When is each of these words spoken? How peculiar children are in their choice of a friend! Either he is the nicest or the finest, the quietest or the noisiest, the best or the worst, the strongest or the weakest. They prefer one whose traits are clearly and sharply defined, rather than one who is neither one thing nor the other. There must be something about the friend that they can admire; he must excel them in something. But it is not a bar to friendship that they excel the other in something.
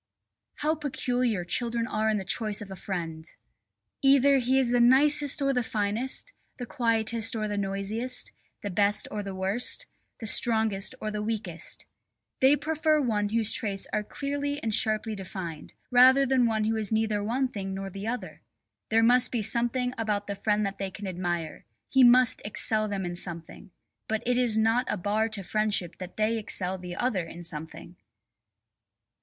How 0.55 0.73
peculiar 0.73 1.45
children 1.45 1.85
are 1.85 2.09
in 2.09 2.17
their 2.17 2.25
choice 2.25 2.59
of 2.59 2.71
a 2.71 2.75
friend! 2.75 3.23
Either 4.01 4.39
he 4.39 4.57
is 4.57 4.71
the 4.71 4.79
nicest 4.79 5.43
or 5.43 5.53
the 5.53 5.61
finest, 5.61 6.33
the 6.57 6.65
quietest 6.65 7.35
or 7.35 7.47
the 7.47 7.55
noisiest, 7.55 8.31
the 8.63 8.71
best 8.71 9.07
or 9.11 9.21
the 9.21 9.35
worst, 9.35 9.85
the 10.19 10.25
strongest 10.25 10.95
or 10.99 11.11
the 11.11 11.21
weakest. 11.21 11.85
They 12.39 12.55
prefer 12.55 12.99
one 12.99 13.29
whose 13.29 13.53
traits 13.53 13.85
are 13.93 14.03
clearly 14.03 14.59
and 14.63 14.73
sharply 14.73 15.13
defined, 15.13 15.75
rather 15.91 16.25
than 16.25 16.47
one 16.47 16.63
who 16.63 16.77
is 16.77 16.91
neither 16.91 17.23
one 17.23 17.47
thing 17.47 17.75
nor 17.75 17.91
the 17.91 18.07
other. 18.07 18.41
There 18.89 19.03
must 19.03 19.31
be 19.31 19.43
something 19.43 19.93
about 19.99 20.25
the 20.25 20.33
friend 20.33 20.65
that 20.65 20.79
they 20.79 20.89
can 20.89 21.05
admire; 21.05 21.63
he 21.89 22.03
must 22.03 22.41
excel 22.43 22.87
them 22.87 23.05
in 23.05 23.15
something. 23.15 23.69
But 24.07 24.23
it 24.25 24.39
is 24.39 24.57
not 24.57 24.87
a 24.89 24.97
bar 24.97 25.29
to 25.29 25.43
friendship 25.43 25.99
that 25.99 26.17
they 26.17 26.39
excel 26.39 26.79
the 26.79 26.95
other 26.95 27.27
in 27.27 27.43
something. 27.43 27.97